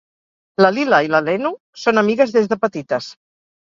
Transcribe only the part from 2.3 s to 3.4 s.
des de petites.